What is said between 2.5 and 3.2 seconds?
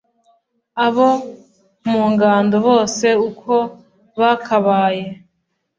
bose